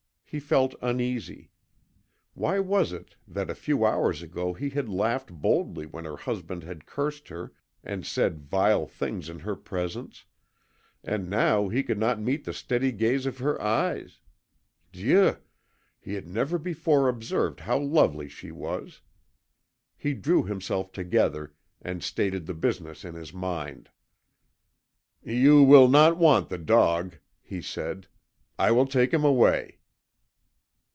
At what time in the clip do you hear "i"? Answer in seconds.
28.57-28.71